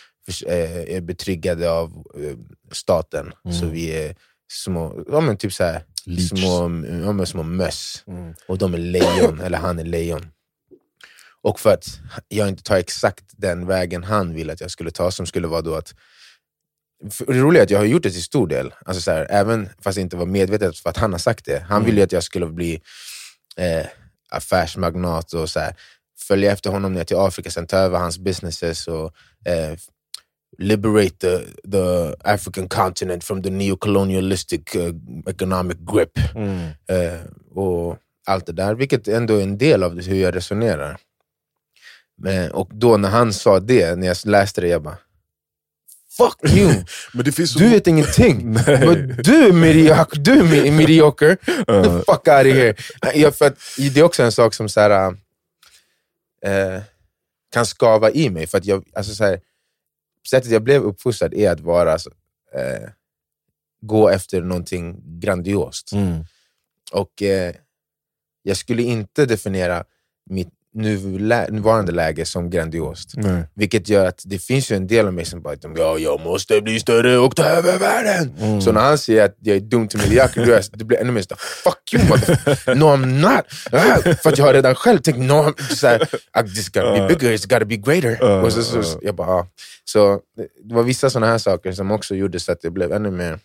[0.46, 2.37] eh, är betryggade av eh,
[2.72, 3.33] staten.
[3.44, 3.57] Mm.
[3.57, 4.16] Så vi är
[4.52, 5.85] små, ja, men typ så här,
[6.28, 6.62] små,
[7.05, 8.05] ja, men små möss.
[8.07, 8.35] Mm.
[8.48, 10.26] Och de är lejon, eller han är lejon.
[11.42, 11.87] Och för att
[12.28, 15.62] jag inte tar exakt den vägen han vill att jag skulle ta, som skulle vara
[15.62, 15.94] då att
[17.26, 19.68] det roliga är att jag har gjort det till stor del, alltså så här, även
[19.81, 21.59] fast det inte var medvetet för att han har sagt det.
[21.61, 21.87] Han Mm.
[21.87, 22.81] ville att jag skulle bli
[23.57, 23.87] eh,
[24.31, 25.74] affärsmagnat och så här,
[26.22, 29.14] följa efter honom ner till Afrika, sen ta över hans businesses och
[29.46, 29.76] eh,
[30.58, 31.38] liberate the,
[31.70, 34.94] the African continent from the neocolonialistic uh,
[35.26, 36.18] economic grip.
[36.35, 36.70] Mm.
[36.88, 37.20] Eh,
[37.54, 40.96] och allt det där, vilket ändå är en del av hur jag resonerar.
[42.16, 44.98] Men, och då när han sa det, när jag läste det, jag bara
[46.16, 46.85] Fuck you!
[47.56, 48.52] Du vet ingenting!
[48.66, 50.18] Men du är medioker!
[50.18, 51.28] Du är me- mediocre!
[51.28, 52.74] Get the fuck out of here!
[53.14, 53.52] Ja, för
[53.92, 55.16] det är också en sak som så här,
[56.44, 56.83] eh,
[57.52, 58.46] kan skava i mig.
[58.46, 59.40] För att jag, alltså så här,
[60.31, 61.94] sättet jag blev uppfostrad är att vara,
[62.55, 62.90] eh,
[63.81, 65.92] gå efter någonting grandiost.
[65.92, 66.24] Mm.
[66.92, 67.55] Och eh,
[68.42, 69.85] jag skulle inte definiera
[70.31, 73.12] mitt, nuvarande läge som grandiost.
[73.16, 73.44] Nej.
[73.54, 76.61] Vilket gör att det finns ju en del av mig som bara ja, jag måste
[76.61, 78.37] bli större och ta över världen.
[78.38, 78.61] Mm.
[78.61, 81.38] Så när han säger att jag är dum till medioker, det blir ännu mer såhär,
[81.64, 82.74] fuck you motherfucker.
[82.74, 83.44] No I'm not.
[83.72, 86.92] Ah, För att jag har redan själv tänkt, no, I'm, så här, "Ah, this gotta
[86.92, 88.22] be bigger, it's gotta be greater.
[88.24, 88.85] Uh, och så, så, uh.
[89.02, 89.46] jag bara, ah.
[89.85, 93.11] så det- var vissa sådana här saker som också gjorde så att det blev ännu
[93.11, 93.38] mer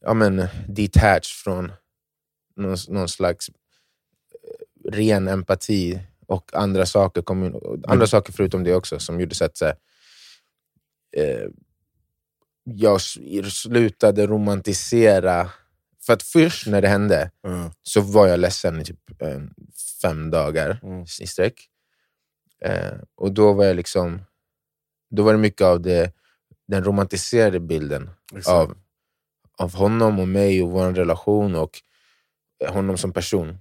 [0.00, 1.72] ja, men, detached från
[2.56, 3.50] någon, någon slags
[4.92, 9.56] ren empati och andra saker, kom andra saker förutom det också som gjorde så att
[9.56, 9.76] så här,
[11.16, 11.48] eh,
[12.64, 13.00] jag
[13.50, 15.50] slutade romantisera.
[16.06, 17.72] För att först när det hände Ja.
[17.82, 19.40] så var jag ledsen i typ eh,
[20.02, 21.02] fem dagar Mm.
[21.20, 21.68] i sträck.
[22.64, 24.22] Eh, och då var jag liksom,
[25.10, 26.12] då var det mycket av det,
[26.68, 28.48] den romantiserade bilden Exakt.
[28.48, 28.76] av,
[29.58, 31.80] av honom och mig och vår relation och
[32.68, 33.58] honom som person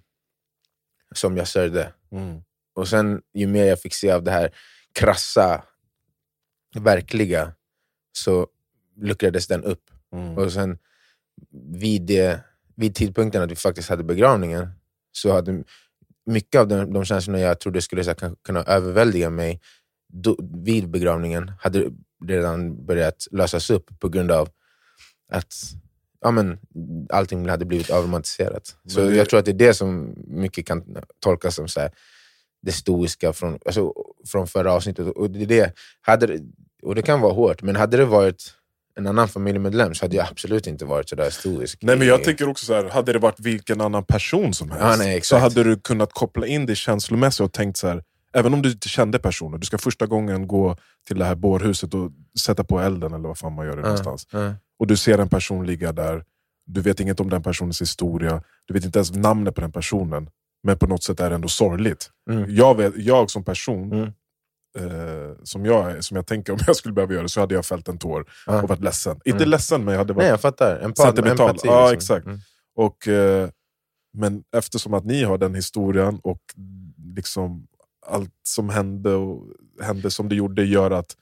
[1.17, 1.93] som jag sörjde.
[2.11, 2.41] Mm.
[2.75, 4.51] Och sen ju mer jag fick se av det här
[4.93, 5.63] krassa,
[6.75, 7.53] verkliga,
[8.11, 8.47] så
[9.01, 9.83] luckrades den upp.
[10.13, 10.37] Mm.
[10.37, 10.77] Och sen
[11.73, 12.39] vid, det,
[12.75, 14.69] vid tidpunkten att vi faktiskt hade begravningen,
[15.11, 15.63] så hade
[16.25, 19.61] mycket av de, de känslorna jag trodde skulle så här, kunna överväldiga mig
[20.07, 21.91] då, vid begravningen, hade
[22.25, 24.49] redan börjat lösas upp på grund av
[25.31, 25.53] att
[26.23, 26.57] ja, men,
[27.09, 28.75] allting hade blivit avromantiserat.
[28.87, 30.83] Så det- jag tror att det är det som mycket kan
[31.19, 31.91] tolkas som så här,
[32.61, 33.93] det stoiska från, alltså,
[34.27, 35.07] från förra avsnittet.
[35.07, 36.39] Och det, det, hade,
[36.83, 38.53] och det kan vara hårt, men hade det varit
[38.95, 41.77] en annan familjemedlem så hade jag absolut inte varit så där stoisk.
[41.81, 44.83] Nej, men jag tänker också så här, hade det varit vilken annan person som helst,
[44.85, 48.53] Ja, nej, så hade du kunnat koppla in det känslomässigt och tänkt så här, även
[48.53, 50.75] om du inte kände personen, du ska första gången gå
[51.07, 53.87] till det här bårhuset och sätta på elden eller vad fan man gör det Ja,
[53.87, 54.27] någonstans.
[54.31, 54.53] ja.
[54.79, 56.23] Och du ser en person ligga där,
[56.65, 60.29] du vet inget om den personens historia, du vet inte ens namnet på den personen,
[60.63, 62.09] men på något sätt är det ändå sorgligt.
[62.31, 62.55] Mm.
[62.55, 64.07] Jag, vet, jag som person, Mm.
[64.79, 67.65] eh, som, jag, som jag tänker om jag skulle behöva göra det, så hade jag
[67.65, 68.61] fällt en tår Ja.
[68.61, 69.19] och varit ledsen.
[69.25, 69.49] Inte Mm.
[69.49, 70.79] ledsen, men jag hade varit Nej, jag fattar.
[70.79, 71.49] Empat, Sentimental.
[71.49, 71.67] empati.
[71.67, 71.95] Ja, liksom.
[72.17, 72.25] exakt.
[72.25, 72.39] Mm.
[72.75, 73.49] Och, eh,
[74.17, 76.41] men eftersom att ni har den historien och
[77.15, 77.67] liksom
[78.07, 79.43] allt som hände, och,
[79.81, 81.15] hände som det gjorde gör att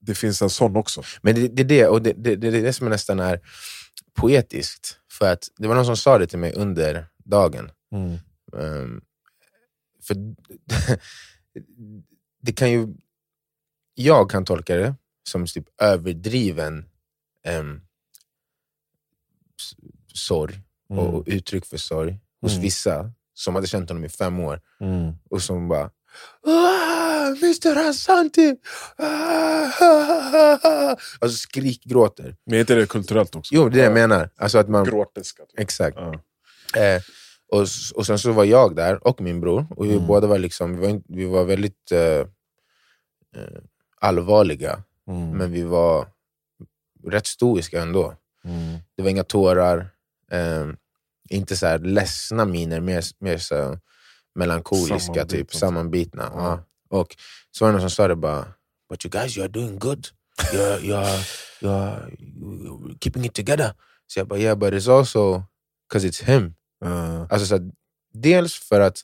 [0.00, 1.02] det finns en sån också.
[1.22, 3.40] Men det, det är det, och det, det, det är det som nästan är
[4.14, 4.98] poetiskt.
[5.12, 7.70] För att det var någon som sa det till mig under dagen.
[8.62, 9.00] Ehm,
[10.02, 10.14] för
[12.42, 12.88] det kan ju...
[13.94, 14.94] Jag kan tolka det
[15.28, 16.84] som typ överdriven
[17.48, 17.80] um,
[20.14, 21.04] sorg Mm.
[21.06, 22.62] och uttryck för sorg hos Mm.
[22.62, 25.12] vissa som hade känt honom i fem år Mm.
[25.30, 25.90] och som bara
[26.46, 26.87] ah,
[27.28, 28.56] Mr Assanti!
[28.96, 30.96] Ah.
[31.18, 32.36] Alltså skrikgråter.
[32.46, 33.54] Men är inte det kulturellt också?
[33.54, 34.30] Jo, det är det jag menar.
[34.36, 35.42] Alltså att man, Gråtiska.
[35.46, 35.60] Typ.
[35.60, 35.96] exakt.
[36.00, 36.12] Ja.
[36.80, 37.02] Eh,
[37.52, 39.66] och, och sen så var jag där, och min bror.
[39.76, 40.06] Och vi Mm.
[40.06, 42.00] båda var, liksom, vi var, vi var väldigt eh,
[43.36, 43.60] eh,
[44.00, 45.30] allvarliga, Mm.
[45.30, 46.06] men vi var
[47.06, 48.14] rätt stoiska ändå.
[48.44, 48.78] Mm.
[48.96, 49.88] Det var inga tårar,
[50.32, 50.66] eh,
[51.30, 53.78] inte så här ledsna miner, mer, mer så
[54.34, 56.22] melankoliska, typ, Sammanbitna.
[56.22, 56.30] sammanbitna.
[56.34, 56.64] Ja.
[56.88, 57.16] Och
[57.50, 58.54] så var det någon som sa det bara,
[58.88, 60.08] But you guys, you're doing good.
[60.52, 61.24] You're, you're,
[61.60, 63.74] you're, you're keeping it together.
[64.06, 65.42] Så jag bara, yeah but it's also
[65.88, 66.54] because it's him.
[66.80, 67.26] Ja.
[67.30, 67.62] Alltså så att,
[68.12, 69.02] dels för att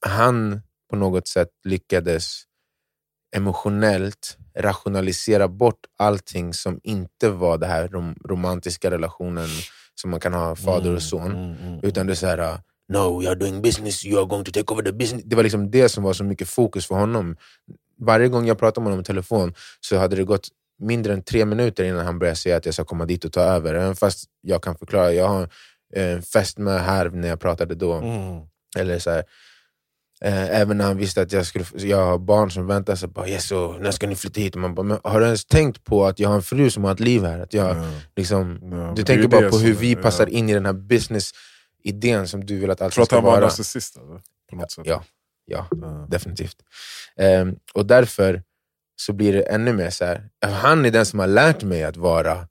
[0.00, 2.42] han på något sätt lyckades
[3.36, 9.48] emotionellt rationalisera bort allting som inte var den här rom romantiska relationen
[9.94, 11.30] som man kan ha fader och son.
[11.30, 11.80] Mm, mm, mm.
[11.82, 12.58] Utan det är så här, uh,
[12.90, 15.24] no we are doing business, you are going to take over the business.
[15.26, 17.36] Det var liksom det som var så mycket fokus för honom.
[17.98, 20.48] Varje gång jag pratade med honom i telefon så hade det gått
[20.80, 23.40] mindre än tre minuter innan han började säga att jag ska komma dit och ta
[23.40, 23.74] över.
[23.74, 25.48] Även fast jag kan förklara, jag har
[25.94, 27.92] en fest med här när jag pratade då.
[27.92, 28.40] Mm.
[28.78, 29.24] Eller så här,
[30.24, 33.28] eh, även när han visste att jag, skulle, jag har barn som väntar, så bara
[33.28, 34.54] yes, så, när ska ni flytta hit?
[34.54, 36.92] Och man bara, har du ens tänkt på att jag har en fru som har
[36.92, 37.40] ett liv här?
[37.40, 37.84] Att jag, Ja.
[38.16, 40.72] liksom, men du tänker bara på hur vi passar in i den här
[41.84, 43.40] business-idén som du vill att allt Tror att ska han var vara.
[43.40, 43.96] narcissist?
[43.96, 44.20] Eller?
[44.50, 44.86] På något sätt.
[44.86, 45.04] Ja,
[45.46, 46.06] ja, Ja.
[46.10, 46.56] definitivt.
[47.16, 48.42] Ehm, och därför
[48.96, 50.28] så blir det ännu mer så här.
[50.46, 52.46] han är den som har lärt mig att vara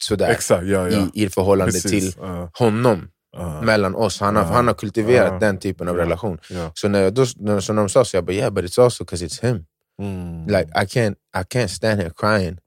[0.00, 1.08] sådär Exakt, ja, ja.
[1.14, 1.90] i, i förhållande Precis.
[2.14, 4.20] till Ja, honom, ja, mellan oss.
[4.20, 4.48] Han har, Ja.
[4.48, 6.38] han har kultiverat den typen av relation.
[6.74, 8.82] Så när, jag då, när, så när de sa så, jag bara yeah but it's
[8.84, 9.64] also because it's him.
[10.02, 10.46] Mm.
[10.46, 12.58] Like I can't, I can't stand here crying.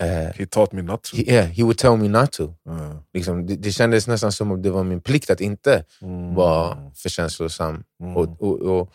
[0.00, 1.16] Eh, He taught me not to.
[1.16, 2.54] he, yeah, he would tell me not to.
[2.64, 3.04] Ja.
[3.14, 6.34] Liksom, det, det kändes nästan som om det var min plikt att inte Mm.
[6.34, 7.84] vara för känslosam.
[8.00, 8.16] Mm.
[8.16, 8.92] Och, och, och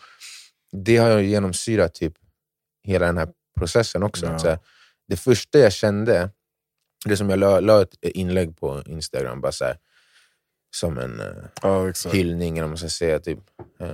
[0.72, 2.14] det har ju genomsyrat typ
[2.84, 4.26] hela den här processen också.
[4.26, 4.32] Ja.
[4.32, 4.58] Att, så här,
[5.08, 6.30] det första jag kände,
[7.04, 9.78] det som jag la, la ett inlägg på Instagram, bara så här,
[10.76, 11.22] som en
[11.62, 12.14] Ja, exakt.
[12.14, 13.38] hyllning, eller man ska säga typ
[13.80, 13.88] eh,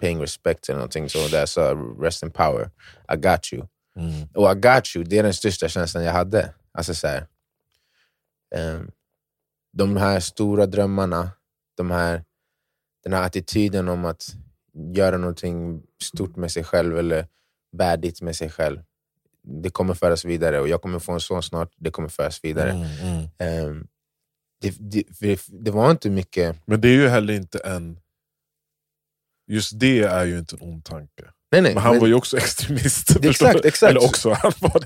[0.00, 1.08] paying respect eller någonting.
[1.08, 2.70] Så där sa rest in power,
[3.12, 3.66] I got you.
[3.96, 4.28] Mm.
[4.34, 6.54] Och I got you, det är den största känslan jag hade.
[6.72, 7.26] Alltså så här,
[8.54, 8.90] ehm,
[9.72, 11.30] de här stora drömmarna,
[11.76, 12.24] de här,
[13.04, 14.36] den här attityden om att
[14.94, 17.26] göra någonting stort med sig själv eller
[17.72, 18.82] värdigt med sig själv.
[19.42, 22.70] Det kommer föras vidare och jag kommer få en son snart, det kommer föras vidare.
[22.70, 23.88] Mm, mm.
[24.60, 26.56] Det, det, det, det var inte mycket...
[26.64, 28.00] Men det är ju heller inte en...
[29.46, 31.30] Just det är ju inte en ond tanke.
[31.52, 33.16] Nej, nej, Men han men- var ju också extremist.
[33.24, 33.90] Exakt, exakt.
[33.90, 34.80] Eller också, han var.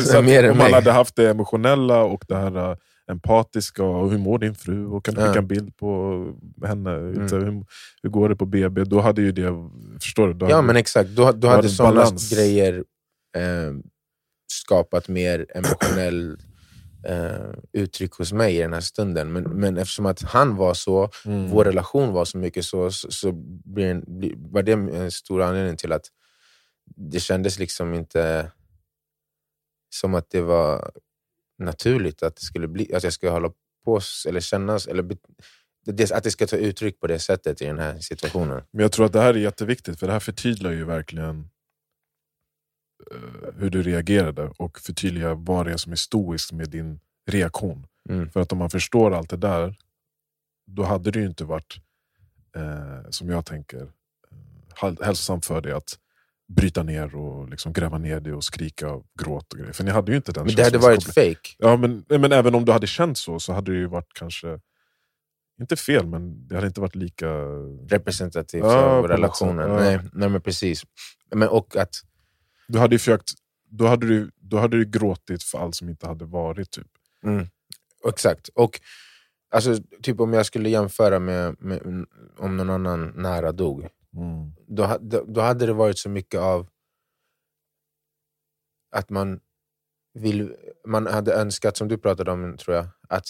[0.02, 0.72] Så att om mig.
[0.72, 2.76] hade haft det emotionella och det här äh,
[3.10, 4.86] empatiska, och hur mår din fru?
[4.86, 5.26] Och kan du Ja.
[5.26, 6.18] skicka en bild på
[6.66, 6.90] henne?
[6.90, 7.20] Mm.
[7.20, 7.64] Hur,
[8.02, 8.84] hur går det på BB?
[8.84, 9.52] Då hade ju det...
[10.00, 10.34] Förstår du?
[10.34, 12.30] Då Ja hade- men exakt, du var hade sådana balans.
[12.30, 12.74] grejer
[13.36, 13.72] eh,
[14.52, 16.36] skapat mer emotionell
[17.08, 19.32] eh, uttryck hos mig i den här stunden.
[19.32, 21.50] Men, men eftersom att han var så, Mm.
[21.50, 23.32] vår relation var så mycket så, så, så
[23.64, 24.04] blir en,
[24.52, 26.06] var det en stor anledning till att
[26.96, 28.52] det kändes liksom inte
[29.94, 30.90] som att det var
[31.58, 33.50] naturligt att, det skulle bli, att jag skulle hålla
[33.84, 35.16] på eller kännas, eller
[36.14, 38.62] att det ska ta uttryck på det sättet i den här situationen.
[38.70, 41.48] Men jag tror att det här är jätteviktigt, för det här förtydligar ju verkligen
[43.56, 47.86] hur du reagerade och förtydligar vad det är som är stoiskt med din reaktion.
[48.08, 48.30] Mm.
[48.30, 49.74] För att om man förstår allt det där,
[50.66, 51.76] då hade det ju inte varit,
[52.56, 53.92] eh, som jag tänker,
[54.82, 55.98] eh, hälsosamt för dig att
[56.48, 59.72] bryta ner och liksom gräva ner dig och skrika och gråta och grejer.
[59.72, 61.54] För ni hade ju inte den Men det hade varit fake.
[61.58, 64.60] Ja, men, men även om du hade känt så, så hade det ju varit kanske,
[65.60, 67.26] inte fel, men det hade inte varit lika...
[67.88, 69.70] representativt Ja, av relationen.
[69.70, 69.76] ja.
[69.76, 70.82] Nej, nej, men precis.
[71.34, 71.94] Men, och att,
[72.68, 73.30] Du hade ju försökt,
[73.70, 76.70] då hade du, då hade du gråtit för allt som inte hade varit.
[76.70, 76.86] typ.
[77.22, 77.46] mm,
[78.08, 78.48] exakt.
[78.48, 78.80] Och
[79.50, 82.06] alltså, typ om jag skulle jämföra med, med
[82.38, 83.88] om någon annan nära dog,
[84.66, 86.68] då, ha- då, då hade det varit så mycket av
[88.90, 89.40] att man
[90.14, 90.54] vill,
[90.86, 93.26] man hade önskat, som du pratade om tror jag, att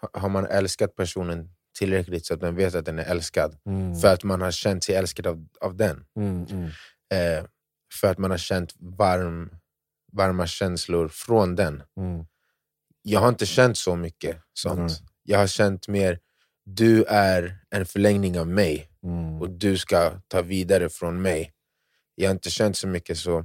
[0.00, 3.56] ha- har man älskat personen tillräckligt så att den vet att den är älskad,
[4.00, 6.04] för att man har känt sig älskad av, av den.
[6.16, 6.64] Mm, mm.
[7.12, 7.44] eh,
[7.96, 9.50] för att man har känt varm,
[10.12, 11.82] varma känslor från den.
[11.96, 12.26] Mm.
[13.02, 14.78] Jag har inte känt så mycket sånt.
[14.78, 15.08] Mm.
[15.22, 16.18] Jag har känt mer,
[16.64, 19.40] du är en förlängning av mig Mm.
[19.40, 21.52] och du ska ta vidare från mig.
[22.14, 23.44] Jag har inte känt så mycket så,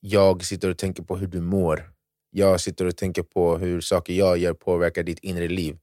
[0.00, 1.92] jag sitter och tänker på hur du mår.
[2.30, 5.78] Jag sitter och tänker på hur saker jag gör påverkar ditt inre liv.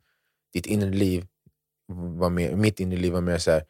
[0.53, 1.27] Ditt inre liv
[2.19, 3.63] var mer, mitt inre liv var mer så här: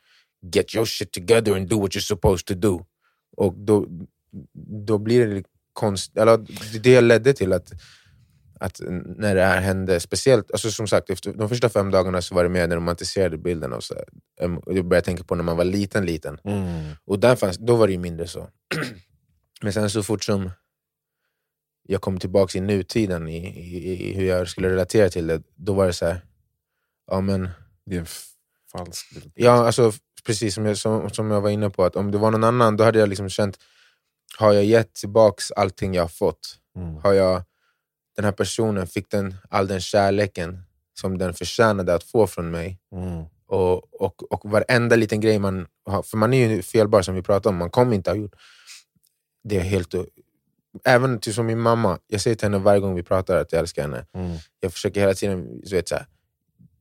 [0.54, 2.86] get your shit together and do what you're supposed to do.
[3.40, 3.88] Och då,
[4.88, 6.38] då blir det konst, eller
[6.84, 7.72] det- ledde till att,
[8.60, 8.82] att
[9.18, 12.44] när det här hände, speciellt, alltså som sagt, efter de första fem dagarna så var
[12.44, 13.74] det mer den romantiserade bilden.
[13.74, 14.06] Och så här,
[14.66, 16.40] jag började tänka på när man var liten, liten.
[16.44, 16.92] Mm.
[17.06, 18.50] Och där fanns, då var det ju mindre så.
[19.62, 20.52] Men sen så fort som
[21.88, 25.74] jag kom tillbaka i nutiden, i, i, i hur jag skulle relatera till det, då
[25.74, 26.22] var det så här,
[27.12, 27.50] ja men
[27.86, 28.06] Det är en
[28.72, 29.32] falsk bild.
[29.36, 29.92] Ja, alltså,
[30.24, 32.78] precis som jag, som, som jag var inne på, att om det var någon annan
[32.78, 33.58] då hade jag liksom känt,
[34.38, 36.58] har jag gett tillbaks allting jag har fått?
[36.76, 36.96] Mm.
[36.96, 37.44] Har jag,
[38.16, 40.64] den här personen, fick den all den kärleken
[41.00, 42.80] som den förtjänade att få från mig?
[42.92, 43.26] Mm.
[43.48, 47.22] Och, och, och varenda liten grej man har, för man är ju felbar som vi
[47.22, 48.36] pratade om, man kommer inte ha gjort
[49.44, 49.94] det är helt...
[50.86, 53.60] Även till som min mamma, jag säger till henne varje gång vi pratar att jag
[53.60, 54.06] älskar henne.
[54.14, 54.38] Mm.
[54.60, 56.06] Jag försöker hela tiden, du vet, så här,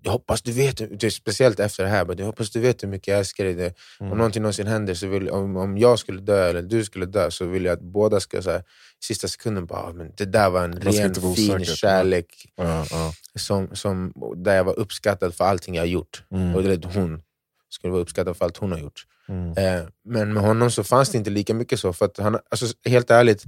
[0.02, 3.08] jag hoppas du vet, speciellt efter det här, men jag hoppas du vet hur mycket
[3.08, 3.54] jag älskar dig.
[4.00, 4.12] Mm.
[4.12, 7.30] Om någonting någonsin händer, så vill, om, om jag skulle dö eller du skulle dö,
[7.30, 8.62] så vill jag att båda ska så här,
[9.04, 11.64] sista sekunden bara, "Ah, men det där var en Man ren, fin osäker.
[11.64, 13.12] kärlek Ja, ja.
[13.38, 16.22] som, som, där jag var uppskattad för allting jag har gjort.
[16.32, 16.54] Mm.
[16.54, 17.22] Och det, hon
[17.68, 19.04] skulle vara uppskattad för allt hon har gjort.
[19.28, 19.50] Mm.
[19.56, 21.92] Eh, men med honom så fanns det inte lika mycket så.
[21.92, 23.44] För han, alltså, helt ärligt,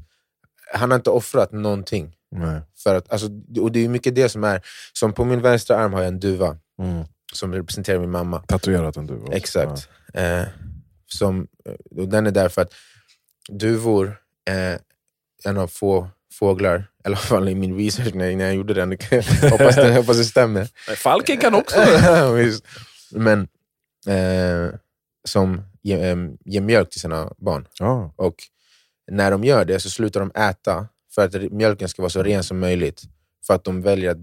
[0.74, 2.16] han har inte offrat någonting.
[2.30, 2.60] Nej.
[2.82, 3.28] För att, alltså,
[3.60, 4.60] och det är mycket det som är,
[4.92, 7.04] som på min vänstra arm har jag en duva Mm.
[7.32, 8.42] som representerar min mamma.
[8.42, 9.14] Tatuerat en du.
[9.14, 9.32] också.
[9.32, 9.88] Exakt.
[10.14, 10.42] Eh,
[11.06, 11.46] som,
[11.96, 12.72] och den är där för att
[13.48, 14.78] duvor är
[15.44, 18.90] en av få fåglar, i alla fall i min research när, när jag gjorde den,
[19.50, 20.68] hoppas det, jag hoppas det stämmer.
[20.88, 20.94] Ja.
[20.94, 21.80] Falken kan också.
[23.10, 23.48] Men
[24.06, 24.74] eh,
[25.24, 27.66] som ger, eh, ger mjölk till sina barn.
[27.78, 28.12] Ja.
[28.16, 28.34] Och
[29.10, 32.44] när de gör det så slutar de äta för att mjölken ska vara så ren
[32.44, 33.02] som möjligt.
[33.46, 34.18] För att de väljer att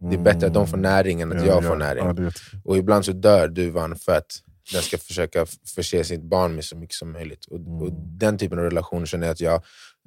[0.00, 2.30] det är bättre att de får näring än att jag får näring.
[2.64, 6.76] Och ibland så dör duvan för att den ska försöka förse sitt barn med så
[6.76, 7.44] mycket som möjligt.
[7.44, 9.62] Och, och den typen av relation känner jag att jag,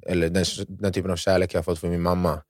[0.06, 2.42] eller den, den typen av kärlek jag har fått från min mamma,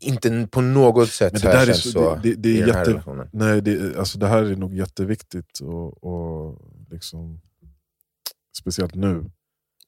[0.00, 2.74] inte på något sätt Men har jag känt så, så det, det, det i den
[2.74, 3.28] här relationen.
[3.32, 5.60] nej, det, alltså det här är nog jätteviktigt.
[5.60, 7.40] Och, och liksom,
[8.58, 9.30] speciellt nu.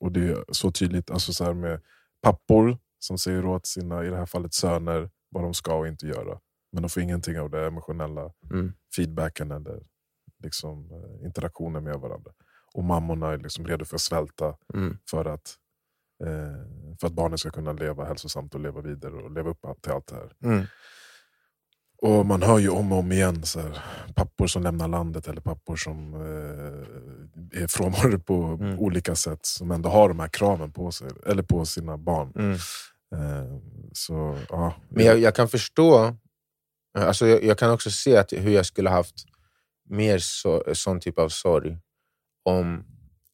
[0.00, 1.80] Och det är så tydligt alltså så med
[2.22, 6.06] pappor som säger åt sina, i det här fallet söner, vad de ska och inte
[6.06, 6.40] göra.
[6.72, 8.72] Men de får ingenting av det emotionella Mm.
[8.96, 9.82] feedbacken eller
[10.42, 12.32] liksom, eh, interaktionen med varandra.
[12.74, 14.98] Och mammorna är liksom redo för att svälta Mm.
[15.10, 15.56] för att,
[16.24, 19.92] eh, för att barnen ska kunna leva hälsosamt och leva vidare och leva upp till
[19.92, 20.32] allt det här.
[20.44, 20.64] Mm.
[22.02, 23.78] Och man hör ju om och om igen så här,
[24.14, 28.78] pappor som lämnar landet eller pappor som eh, är frånvarande på Mm.
[28.78, 32.32] olika sätt som ändå har de här kraven på sig, eller på sina barn.
[32.36, 32.52] Mm.
[33.14, 33.58] Eh,
[33.92, 36.16] så ja, Men jag, jag kan förstå,
[36.98, 39.14] alltså jag, jag kan också se att hur jag skulle haft
[39.88, 41.78] mer så, sån typ av sorg
[42.44, 42.84] om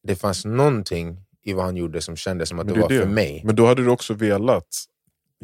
[0.03, 2.99] det fanns någonting i vad han gjorde som kändes som att det det var det.
[2.99, 3.41] för mig.
[3.45, 4.67] Men då hade du också velat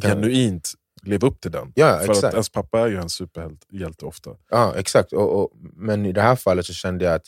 [0.01, 0.71] genuint
[1.05, 1.71] leva upp till den.
[1.75, 2.23] Ja, För exakt.
[2.23, 4.29] att ens pappa är ju en superhjälte ofta.
[4.49, 5.13] Ja, exakt.
[5.13, 7.25] Och, och, men i det här fallet så kände jag att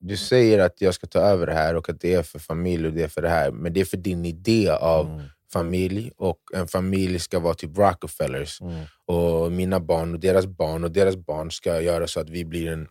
[0.00, 2.86] du säger att jag ska ta över det här och att det är för familj
[2.86, 5.22] och det är för det här, men det är för din idé av Mm.
[5.52, 8.60] familj och en familj ska vara typ Rockefellers.
[8.60, 8.84] Mm.
[9.06, 12.72] och mina barn och deras barn och deras barn ska göra så att vi blir
[12.72, 12.88] en,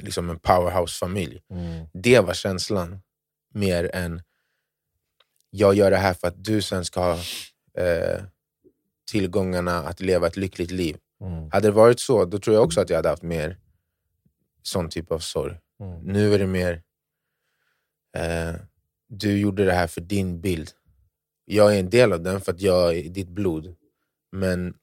[0.00, 1.42] liksom en powerhouse-familj.
[1.50, 1.86] Mm.
[1.92, 3.00] Det var känslan.
[3.54, 4.22] Mer än
[5.50, 7.12] jag gör det här för att du sen ska ha
[7.78, 8.22] eh,
[9.08, 10.96] tillgångarna att leva ett lyckligt liv.
[11.20, 11.50] Mm.
[11.50, 13.56] Hade det varit så, då tror jag också att jag hade haft mer
[14.62, 15.58] sån typ av sorg.
[15.80, 16.00] Mm.
[16.00, 16.82] Nu är det mer,
[18.16, 18.54] eh,
[19.08, 20.70] du gjorde det här för din bild.
[21.44, 23.76] Jag är en del av den för att jag är ditt blod.
[24.32, 24.74] Men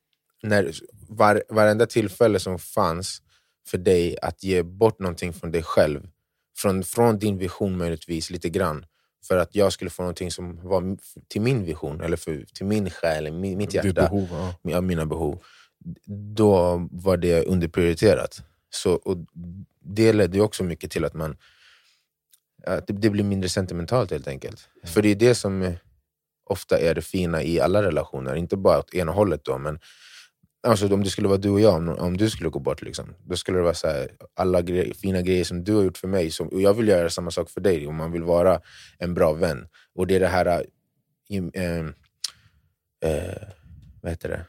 [0.43, 0.71] när,
[1.09, 3.21] var, varenda tillfälle som fanns
[3.67, 6.09] för dig att ge bort någonting från dig själv,
[6.57, 8.85] från, från din vision möjligtvis lite grann,
[9.27, 12.89] för att jag skulle få någonting som var till min vision, eller för, till min
[12.89, 14.81] själ, min, mitt hjärta behov, ja.
[14.81, 15.43] mina behov,
[16.35, 18.41] då var det underprioriterat.
[18.69, 19.17] Så, och
[19.79, 21.37] det ledde också mycket till att man
[22.65, 24.69] att det, det blir mindre sentimentalt helt enkelt.
[24.83, 25.75] För det är det som
[26.45, 29.79] ofta är det fina i alla relationer, inte bara åt ena hållet då, men
[30.65, 33.15] alltså, om det skulle vara du och jag, om, om du skulle gå bort, liksom,
[33.23, 36.07] då skulle det vara så här, alla gre fina grejer som du har gjort för
[36.07, 38.61] mig, som, och jag vill göra samma sak för dig, om man vill vara
[38.97, 39.67] en bra vän.
[39.95, 40.61] Och det är det här, äh,
[43.11, 43.35] äh,
[44.01, 44.45] vad heter det?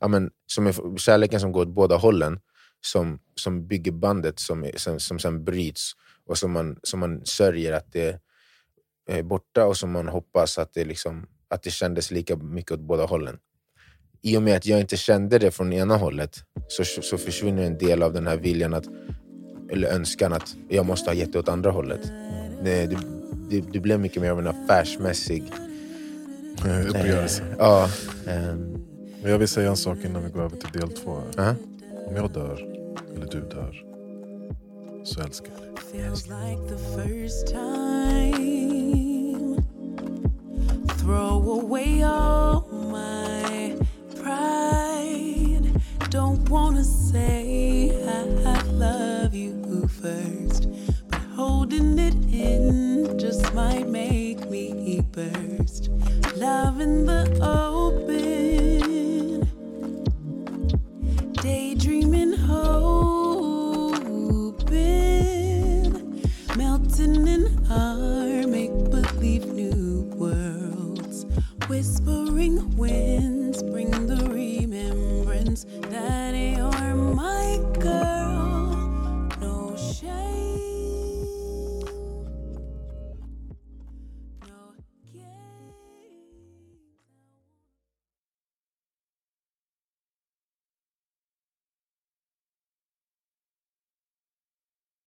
[0.00, 2.40] Ja, men, som är kärleken som går åt båda hållen,
[2.80, 5.92] som, som bygger bandet som, som, som sen bryts
[6.26, 8.20] och som man, som man sörjer att det
[9.06, 12.80] är borta och som man hoppas att det, liksom, att det kändes lika mycket åt
[12.80, 13.38] båda hållen.
[14.22, 17.78] I och med att jag inte kände det från ena hållet så, så försvinner en
[17.78, 18.84] del av den här viljan att,
[19.70, 22.00] eller önskan att jag måste ha gett det åt andra hållet.
[22.64, 22.96] Det, det,
[23.50, 25.44] det, det blev mycket mer av en affärsmässig...
[26.66, 27.42] Eh, Uppgörelse.
[27.58, 27.88] Ja,
[28.26, 28.84] ehm,
[29.22, 31.18] Men jag vill säga en sak innan vi går över till del två.
[31.36, 31.44] här.
[31.44, 31.54] aha.
[32.06, 32.66] Om jag dör,
[33.16, 33.82] eller du dör,
[35.04, 35.70] så älskar jag dig.
[35.92, 38.52] Feels like the first time.
[41.00, 42.51] Throw away all
[46.52, 50.68] wanna say I love you first,
[51.08, 55.88] but holding it in just might make me burst.
[56.36, 57.71] Love in the open,